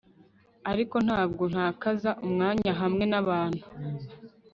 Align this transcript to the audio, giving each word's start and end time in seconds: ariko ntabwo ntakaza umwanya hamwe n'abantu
ariko 0.71 0.95
ntabwo 1.07 1.43
ntakaza 1.53 2.11
umwanya 2.25 2.71
hamwe 2.81 3.03
n'abantu 3.11 3.65